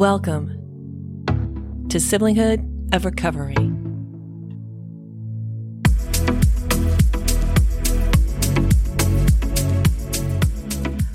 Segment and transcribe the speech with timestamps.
[0.00, 1.26] Welcome
[1.90, 3.54] to Siblinghood of Recovery.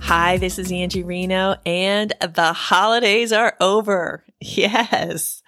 [0.00, 4.24] Hi, this is Angie Reno, and the holidays are over.
[4.40, 5.42] Yes.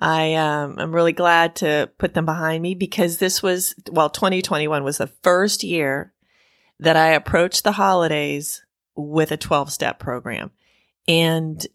[0.00, 4.84] I um, I'm really glad to put them behind me because this was well 2021
[4.84, 6.12] was the first year
[6.78, 8.64] that I approached the holidays
[8.94, 10.52] with a 12 step program.
[11.08, 11.66] And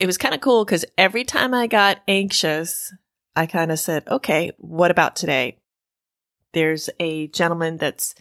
[0.00, 2.92] it was kind of cool because every time I got anxious,
[3.36, 5.58] I kind of said, okay, what about today?
[6.52, 8.14] There's a gentleman that's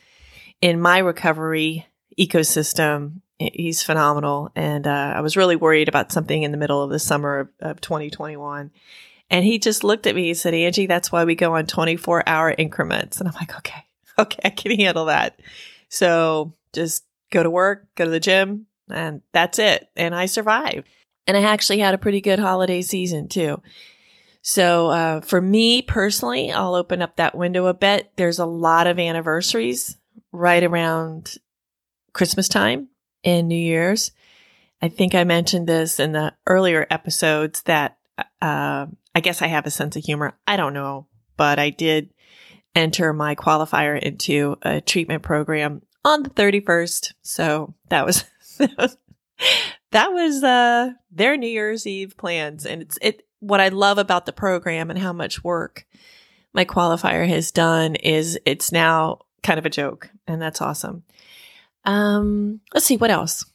[0.61, 1.87] in my recovery
[2.19, 3.21] ecosystem.
[3.39, 4.51] He's phenomenal.
[4.57, 7.49] And uh, I was really worried about something in the middle of the summer of,
[7.61, 8.71] of 2021.
[9.29, 10.25] And he just looked at me.
[10.25, 13.19] He said, Angie, that's why we go on 24 hour increments.
[13.19, 13.85] And I'm like, okay,
[14.19, 15.39] okay, I can handle that.
[15.87, 19.87] So just go to work, go to the gym, and that's it.
[19.95, 20.85] And I survived.
[21.27, 23.61] And I actually had a pretty good holiday season too.
[24.41, 28.11] So uh, for me personally, I'll open up that window a bit.
[28.15, 29.97] There's a lot of anniversaries
[30.31, 31.35] right around
[32.13, 32.89] Christmas time
[33.23, 34.11] and New Year's.
[34.81, 37.97] I think I mentioned this in the earlier episodes that
[38.41, 40.37] uh, I guess I have a sense of humor.
[40.47, 42.09] I don't know, but I did
[42.75, 47.13] enter my qualifier into a treatment program on the 31st.
[47.21, 48.23] So that was,
[48.57, 48.97] that was,
[49.93, 52.65] uh, their New Year's Eve plans.
[52.65, 55.85] And it's, it, what I love about the program and how much work
[56.53, 61.03] my qualifier has done is it's now kind of a joke and that's awesome.
[61.85, 63.45] Um, let's see what else.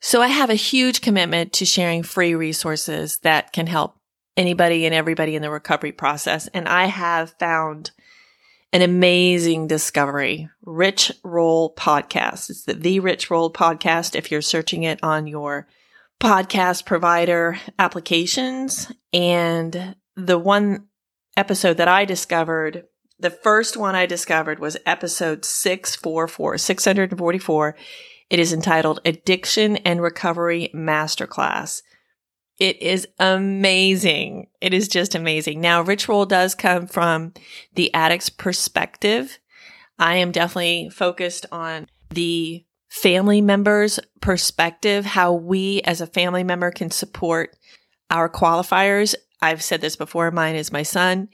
[0.00, 3.96] So I have a huge commitment to sharing free resources that can help
[4.36, 6.46] anybody and everybody in the recovery process.
[6.48, 7.90] And I have found
[8.72, 10.48] an amazing discovery.
[10.62, 12.50] Rich Roll Podcast.
[12.50, 15.66] It's the The Rich Roll Podcast if you're searching it on your
[16.20, 18.92] podcast provider applications.
[19.12, 20.86] And the one
[21.36, 22.84] episode that I discovered,
[23.18, 27.76] the first one I discovered was episode 644, 644.
[28.28, 31.82] It is entitled Addiction and Recovery Masterclass.
[32.60, 34.48] It is amazing.
[34.60, 35.60] It is just amazing.
[35.62, 37.32] Now, Rich Roll does come from
[37.74, 39.38] the addict's perspective.
[39.98, 46.70] I am definitely focused on the family member's perspective, how we as a family member
[46.70, 47.56] can support
[48.10, 49.14] our qualifiers.
[49.40, 50.30] I've said this before.
[50.30, 51.28] Mine is my son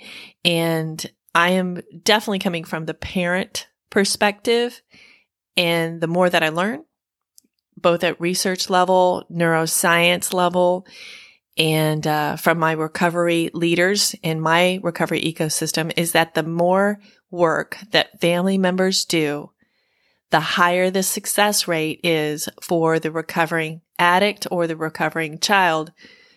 [0.45, 1.05] and
[1.35, 4.81] I am definitely coming from the parent perspective.
[5.57, 6.85] And the more that I learn,
[7.77, 10.87] both at research level, neuroscience level,
[11.59, 16.99] and uh, from my recovery leaders in my recovery ecosystem is that the more
[17.31, 19.51] work that family members do,
[20.31, 25.93] the higher the success rate is for the recovering addict or the recovering child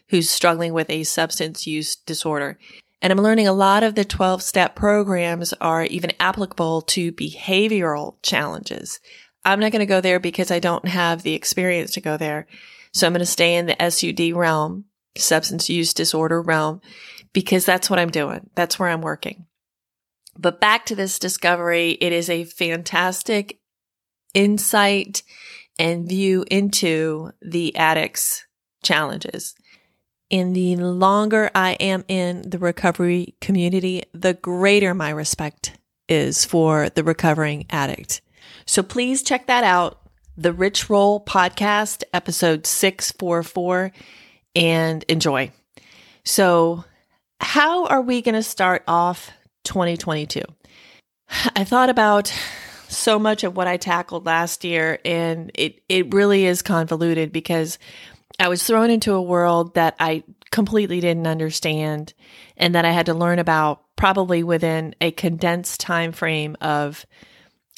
[0.10, 2.58] who's struggling with a substance use disorder.
[3.02, 8.16] And I'm learning a lot of the 12 step programs are even applicable to behavioral
[8.22, 9.00] challenges.
[9.46, 12.48] I'm not going to go there because I don't have the experience to go there.
[12.94, 14.86] So I'm going to stay in the SUD realm,
[15.18, 16.82] substance use disorder realm,
[17.34, 18.50] because that's what I'm doing.
[18.56, 19.46] That's where I'm working.
[20.38, 23.60] But back to this discovery, it is a fantastic
[24.34, 25.24] insight
[25.78, 28.46] and view into the addict's
[28.84, 29.56] challenges.
[30.32, 36.90] And the longer I am in the recovery community, the greater my respect is for
[36.90, 38.22] the recovering addict.
[38.70, 40.00] So please check that out.
[40.38, 43.92] The Rich Roll podcast, episode 644,
[44.56, 45.52] and enjoy.
[46.24, 46.86] So,
[47.42, 49.32] how are we going to start off
[49.64, 50.44] 2022?
[51.56, 52.32] I thought about
[52.88, 57.80] so much of what I tackled last year, and it, it really is convoluted because
[58.40, 60.22] I was thrown into a world that I
[60.52, 62.14] completely didn't understand
[62.56, 67.08] and that I had to learn about probably within a condensed time frame of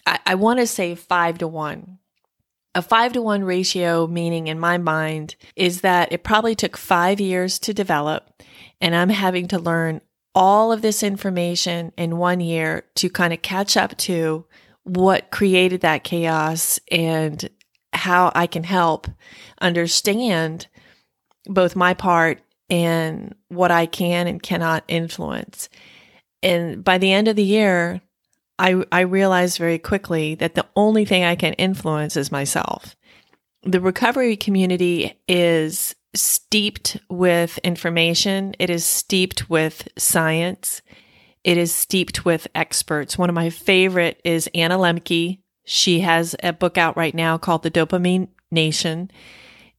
[0.06, 2.00] I, I want to say five to one.
[2.74, 7.20] A five to one ratio, meaning in my mind, is that it probably took five
[7.20, 8.42] years to develop,
[8.80, 10.02] and I'm having to learn
[10.34, 14.46] all of this information in one year to kind of catch up to
[14.84, 17.50] what created that chaos and
[17.94, 19.08] how I can help
[19.60, 20.68] understand
[21.46, 25.68] both my part and what I can and cannot influence.
[26.42, 28.02] And by the end of the year,
[28.62, 32.96] I, I realized very quickly that the only thing I can influence is myself.
[33.64, 38.54] The recovery community is steeped with information.
[38.60, 40.84] It is steeped with science.
[41.44, 43.18] It is steeped with experts.
[43.18, 45.40] One of my favorite is Anna Lembke.
[45.66, 49.10] She has a book out right now called The Dopamine Nation.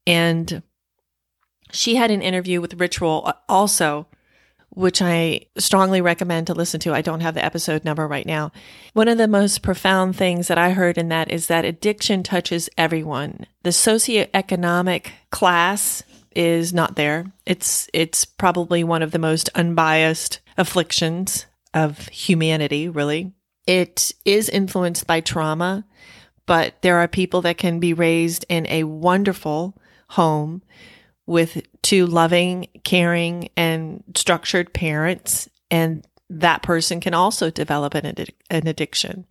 [0.06, 0.62] And
[1.70, 4.06] She had an interview with Rich Roll uh, also,
[4.74, 6.94] which I strongly recommend to listen to.
[6.94, 8.52] I don't have the episode number right now.
[8.94, 12.70] One of the most profound things that I heard in that is that addiction touches
[12.78, 13.46] everyone.
[13.62, 16.02] The socioeconomic class
[16.34, 17.30] is not there.
[17.44, 23.32] It's it's probably one of the most unbiased afflictions of humanity, really.
[23.66, 25.84] It is influenced by trauma,
[26.46, 29.76] but there are people that can be raised in a wonderful
[30.08, 30.62] home
[31.26, 38.14] with two loving, caring, and structured parents, and that person can also develop an,
[38.50, 39.26] an addiction.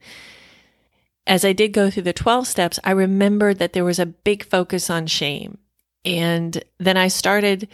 [1.28, 4.44] As I did go through the 12 steps, I remembered that there was a big
[4.46, 5.58] focus on shame.
[6.04, 7.68] And then I started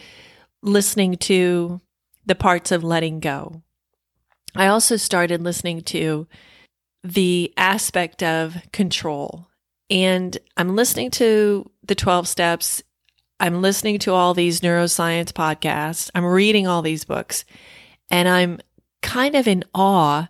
[0.62, 1.80] listening to
[2.26, 3.62] the parts of letting go.
[4.54, 6.26] I also started listening to
[7.04, 9.48] the aspect of control.
[9.90, 12.82] And I'm listening to the 12 steps.
[13.40, 16.10] I'm listening to all these neuroscience podcasts.
[16.14, 17.44] I'm reading all these books.
[18.10, 18.58] And I'm
[19.02, 20.28] kind of in awe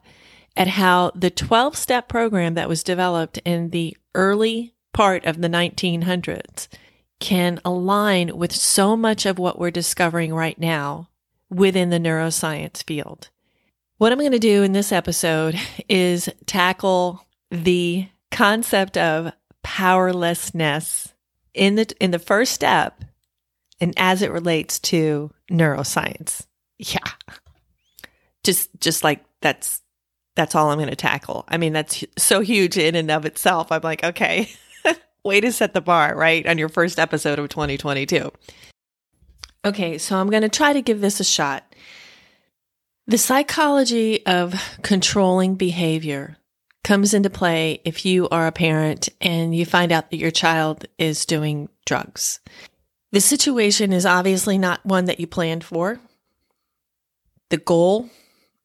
[0.56, 5.48] at how the 12 step program that was developed in the early part of the
[5.48, 6.68] 1900s
[7.20, 11.08] can align with so much of what we're discovering right now
[11.50, 13.30] within the neuroscience field.
[13.96, 15.58] What I'm going to do in this episode
[15.88, 19.32] is tackle the concept of
[19.62, 21.14] powerlessness
[21.58, 23.04] in the in the first step
[23.80, 26.46] and as it relates to neuroscience.
[26.78, 26.98] Yeah.
[28.44, 29.82] Just just like that's
[30.36, 31.44] that's all I'm going to tackle.
[31.48, 33.72] I mean, that's so huge in and of itself.
[33.72, 34.48] I'm like, okay.
[35.24, 36.46] way to set the bar, right?
[36.46, 38.30] On your first episode of 2022.
[39.64, 41.74] Okay, so I'm going to try to give this a shot.
[43.08, 46.36] The psychology of controlling behavior
[46.84, 50.86] comes into play if you are a parent and you find out that your child
[50.98, 52.40] is doing drugs.
[53.12, 56.00] The situation is obviously not one that you planned for.
[57.50, 58.10] The goal,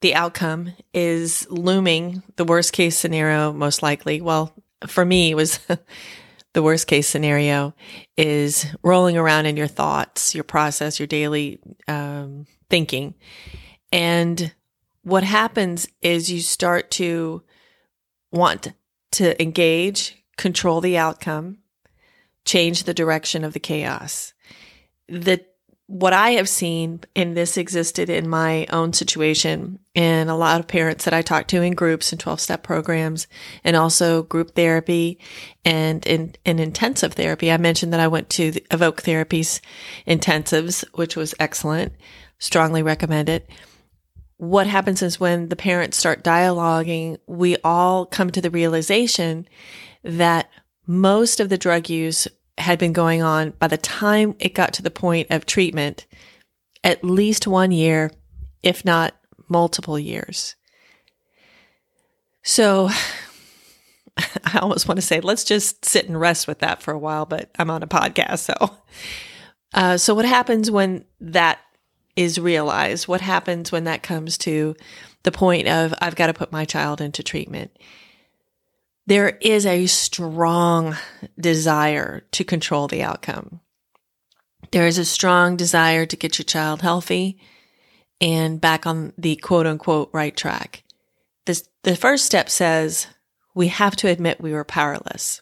[0.02, 4.20] the outcome is looming, the worst case scenario, most likely.
[4.20, 4.54] Well,
[4.86, 5.60] for me, it was
[6.54, 7.74] the worst case scenario
[8.18, 13.16] is rolling around in your thoughts, your process, your daily um, thinking.
[13.92, 14.54] And
[15.04, 17.44] what happens is you start to
[18.34, 18.74] want
[19.14, 21.60] to engage, control the outcome,
[22.44, 24.34] change the direction of the chaos.
[25.08, 25.46] The
[25.88, 30.68] what I have seen, and this existed in my own situation, and a lot of
[30.68, 33.28] parents that I talk to in groups and 12 step programs,
[33.64, 35.20] and also group therapy
[35.66, 37.52] and in, in intensive therapy.
[37.52, 39.60] I mentioned that I went to the Evoke Therapies
[40.08, 41.94] intensives, which was excellent.
[42.40, 43.50] Strongly recommend it.
[44.44, 49.48] What happens is when the parents start dialoguing, we all come to the realization
[50.04, 50.50] that
[50.86, 54.82] most of the drug use had been going on by the time it got to
[54.82, 56.06] the point of treatment,
[56.84, 58.12] at least one year,
[58.62, 59.16] if not
[59.48, 60.56] multiple years.
[62.44, 62.90] So
[64.18, 67.26] I almost want to say, let's just sit and rest with that for a while,
[67.26, 68.40] but I'm on a podcast.
[68.40, 68.76] So,
[69.74, 71.60] uh, so what happens when that
[72.16, 73.08] is realized?
[73.08, 74.76] What happens when that comes to
[75.24, 77.72] the point of, I've got to put my child into treatment?
[79.06, 80.96] there is a strong
[81.40, 83.60] desire to control the outcome.
[84.72, 87.38] There is a strong desire to get your child healthy
[88.22, 90.84] and back on the quote unquote right track.
[91.46, 93.08] This, the first step says
[93.54, 95.42] we have to admit we were powerless.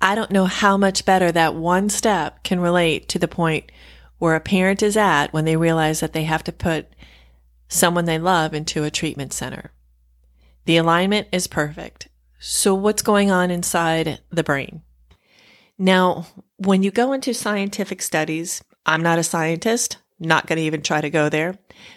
[0.00, 3.70] I don't know how much better that one step can relate to the point
[4.18, 6.88] where a parent is at when they realize that they have to put
[7.68, 9.72] someone they love into a treatment center.
[10.64, 12.08] The alignment is perfect.
[12.38, 14.82] So what's going on inside the brain?
[15.78, 20.82] Now, when you go into scientific studies, I'm not a scientist, not going to even
[20.82, 21.54] try to go there,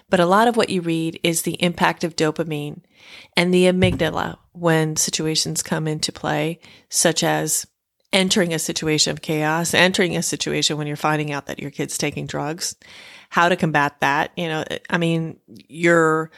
[0.09, 2.81] but a lot of what you read is the impact of dopamine
[3.35, 6.59] and the amygdala when situations come into play,
[6.89, 7.65] such as
[8.13, 11.97] entering a situation of chaos, entering a situation when you're finding out that your kid's
[11.97, 12.75] taking drugs,
[13.29, 14.31] how to combat that.
[14.35, 16.31] You know, I mean, you're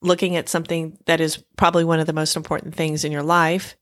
[0.00, 3.76] looking at something that is probably one of the most important things in your life.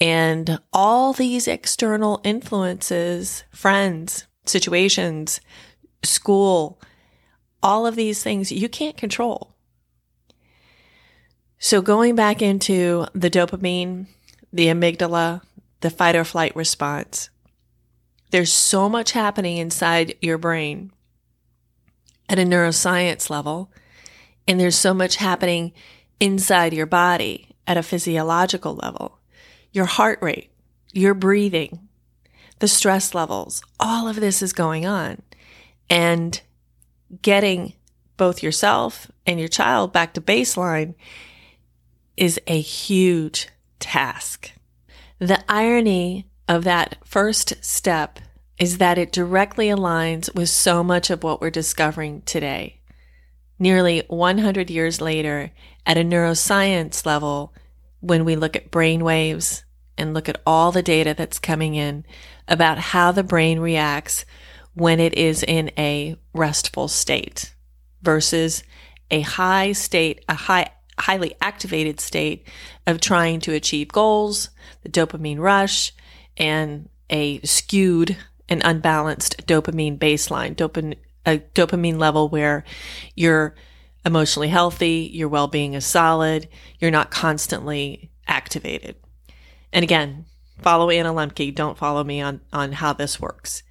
[0.00, 5.40] And all these external influences, friends, situations,
[6.02, 6.80] school,
[7.62, 9.56] all of these things you can't control.
[11.58, 14.06] So going back into the dopamine,
[14.52, 15.40] the amygdala,
[15.84, 17.28] the fight or flight response,
[18.30, 20.90] there's so much happening inside your brain
[22.26, 23.70] at a neuroscience level
[24.48, 25.74] and there's so much happening
[26.18, 29.18] inside your body at a physiological level.
[29.72, 30.50] Your heart rate,
[30.94, 31.86] your breathing,
[32.60, 35.20] the stress levels, all of this is going on.
[35.90, 36.40] And
[37.20, 37.74] getting
[38.16, 40.94] both yourself and your child back to baseline
[42.16, 43.50] is a huge
[43.80, 44.50] task.
[45.18, 48.18] The irony of that first step
[48.58, 52.80] is that it directly aligns with so much of what we're discovering today.
[53.58, 55.52] Nearly 100 years later,
[55.86, 57.54] at a neuroscience level,
[58.00, 59.64] when we look at brain waves
[59.96, 62.04] and look at all the data that's coming in
[62.48, 64.24] about how the brain reacts
[64.74, 67.54] when it is in a restful state
[68.02, 68.64] versus
[69.10, 72.46] a high state, a high, highly activated state
[72.86, 74.50] of trying to achieve goals,
[74.82, 75.92] the dopamine rush,
[76.36, 78.16] and a skewed
[78.48, 80.96] and unbalanced dopamine baseline, dopamine,
[81.26, 82.64] a dopamine level where
[83.14, 83.54] you're
[84.04, 86.48] emotionally healthy, your well-being is solid,
[86.78, 88.96] you're not constantly activated.
[89.72, 90.26] And again,
[90.60, 93.62] follow Anna Lembke, don't follow me on, on how this works.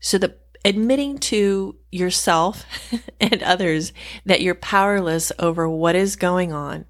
[0.00, 2.64] So the admitting to yourself
[3.20, 3.92] and others
[4.24, 6.84] that you're powerless over what is going on,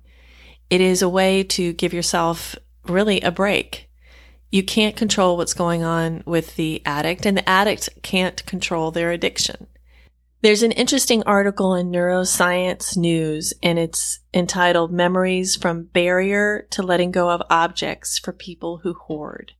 [0.70, 2.56] it is a way to give yourself
[2.86, 3.90] really a break.
[4.50, 9.10] You can't control what's going on with the addict and the addict can't control their
[9.10, 9.66] addiction.
[10.40, 17.10] There's an interesting article in Neuroscience News and it's entitled Memories from Barrier to Letting
[17.10, 19.52] Go of Objects for People Who Hoard.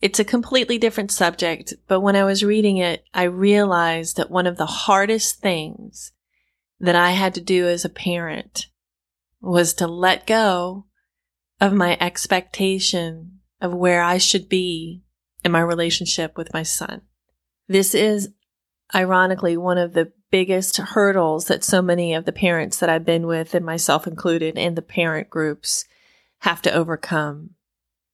[0.00, 4.46] It's a completely different subject, but when I was reading it, I realized that one
[4.46, 6.12] of the hardest things
[6.78, 8.66] that I had to do as a parent
[9.40, 10.86] was to let go
[11.60, 15.02] of my expectation of where I should be
[15.44, 17.02] in my relationship with my son.
[17.66, 18.30] This is
[18.94, 23.26] ironically one of the biggest hurdles that so many of the parents that I've been
[23.26, 25.84] with and myself included in the parent groups
[26.40, 27.50] have to overcome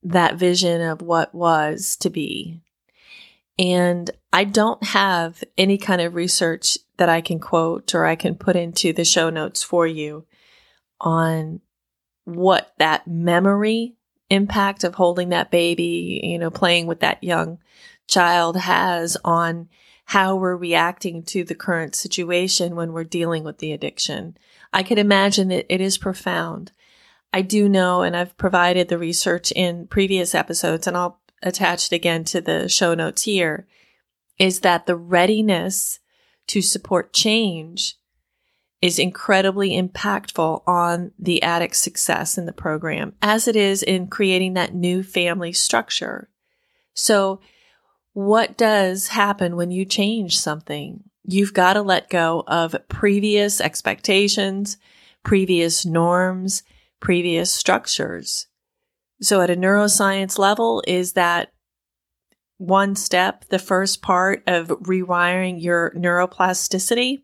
[0.04, 2.61] that vision of what was to be.
[3.58, 8.34] And I don't have any kind of research that I can quote or I can
[8.34, 10.26] put into the show notes for you
[11.00, 11.61] on
[12.25, 13.94] what that memory
[14.30, 17.58] impact of holding that baby, you know, playing with that young
[18.08, 19.68] child has on
[20.06, 24.37] how we're reacting to the current situation when we're dealing with the addiction.
[24.73, 26.73] I could imagine that it is profound.
[27.34, 31.92] I do know, and I've provided the research in previous episodes, and I'll attach it
[31.96, 33.66] again to the show notes here,
[34.38, 35.98] is that the readiness
[36.46, 37.96] to support change
[38.80, 44.54] is incredibly impactful on the addict's success in the program, as it is in creating
[44.54, 46.30] that new family structure.
[46.92, 47.40] So
[48.12, 51.02] what does happen when you change something?
[51.24, 54.76] You've got to let go of previous expectations,
[55.24, 56.62] previous norms,
[57.04, 58.49] previous structures.
[59.20, 61.52] So at a neuroscience level, is that
[62.56, 67.18] one step, the first part of rewiring your neuroplasticity?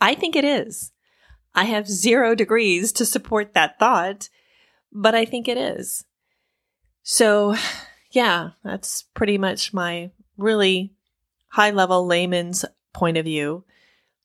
[0.00, 0.90] I think it is.
[1.54, 4.28] I have zero degrees to support that thought,
[4.92, 6.04] but I think it is.
[7.04, 7.54] So
[8.10, 10.92] yeah, that's pretty much my really
[11.50, 13.64] high level layman's point of view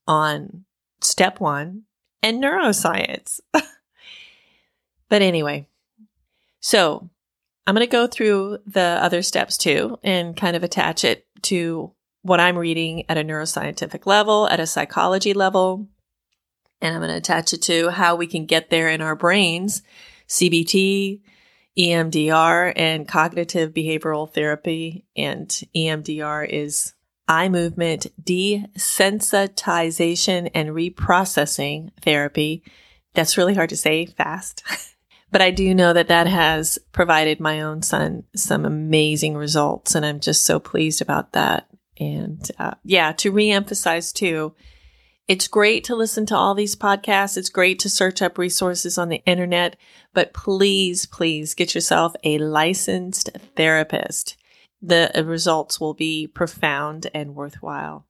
[0.08, 0.66] on
[1.00, 1.84] step one
[2.24, 3.40] and neuroscience.
[5.14, 5.68] but anyway,
[6.60, 7.08] so
[7.68, 11.94] I'm going to go through the other steps too and kind of attach it to
[12.24, 15.88] what I'm reading at a neuroscientific level, at a psychology level.
[16.82, 19.84] And I'm going to attach it to how we can get there in our brains,
[20.28, 21.22] CBT,
[21.78, 25.06] EMDR and cognitive behavioral therapy.
[25.16, 26.96] And EMDR is
[27.28, 32.64] eye movement desensitization and reprocessing therapy.
[33.14, 34.64] That's really hard to say fast.
[35.34, 39.96] but I do know that that has provided my own son some amazing results.
[39.96, 41.68] And I'm just so pleased about that.
[42.00, 44.54] And uh, yeah, to reemphasize too,
[45.28, 47.36] it's great to listen to all these podcasts.
[47.36, 49.76] It's great to search up resources on the internet,
[50.14, 54.38] but please, please get yourself a licensed therapist.
[54.84, 58.06] The results will be profound and worthwhile.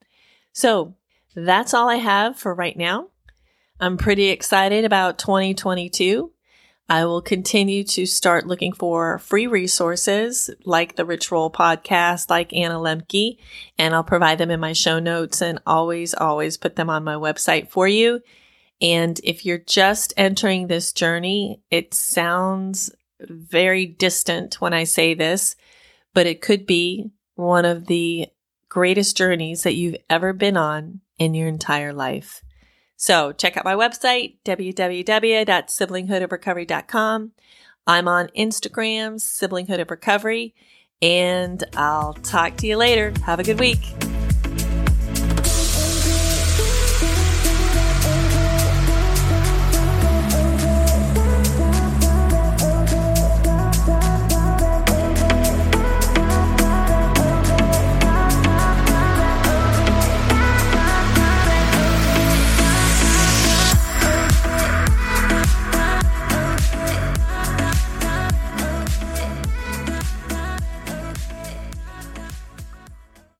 [0.52, 0.96] So
[1.34, 3.08] that's all I have for right now.
[3.80, 6.33] I'm pretty excited about 2022.
[6.90, 12.76] I will continue to start looking for free resources like the Roll podcast, like Anna
[12.76, 13.38] Lembke,
[13.78, 17.16] and I'll provide them in my show notes and always, always put them on my
[17.16, 18.20] website for you.
[18.82, 25.56] And if you're just entering this journey, it sounds very distant when I say this,
[26.14, 28.28] but it could be one of the
[28.68, 32.43] greatest journeys that you've ever been on in your entire life.
[33.04, 37.32] So check out my website, www.siblinghoodofrecovery.com.
[37.86, 40.56] I'm on Instagram, Siblinghood of Recovery,
[41.02, 43.12] and I'll talk to you later.
[43.26, 44.13] Have a good week.